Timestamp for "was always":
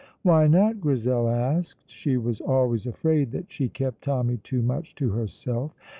2.17-2.87